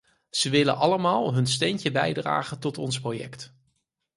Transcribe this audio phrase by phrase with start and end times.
[0.29, 3.53] Ze willen allemaal hun steentje bijdragen tot ons project.